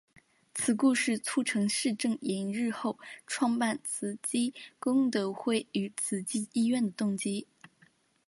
[0.55, 7.45] 此故事促成释证严日后创办慈济功德会与慈济医院的动机。